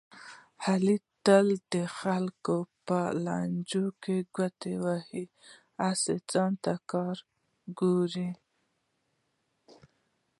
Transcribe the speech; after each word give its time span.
علي 0.67 0.95
تل 1.25 1.47
د 1.73 1.75
خلکو 1.99 2.57
په 2.87 2.99
لانجو 3.25 3.85
کې 4.03 4.17
ګوتې 4.35 4.73
وهي، 4.83 5.25
هسې 5.83 6.15
ځان 6.31 6.51
ته 6.63 6.73
کار 6.91 7.17
ګوري. 7.79 8.29